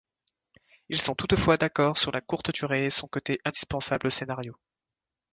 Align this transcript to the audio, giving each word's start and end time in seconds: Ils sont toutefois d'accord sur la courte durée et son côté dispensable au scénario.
Ils 0.89 0.99
sont 0.99 1.13
toutefois 1.13 1.57
d'accord 1.57 1.95
sur 1.95 2.11
la 2.11 2.21
courte 2.21 2.51
durée 2.51 2.85
et 2.85 2.89
son 2.89 3.07
côté 3.07 3.39
dispensable 3.53 4.07
au 4.07 4.09
scénario. 4.09 4.57